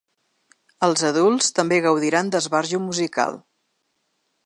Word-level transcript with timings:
Els 0.87 1.03
adults 1.09 1.51
també 1.59 1.79
gaudiran 1.85 2.35
d’esbarjo 2.37 2.83
musical. 2.89 3.41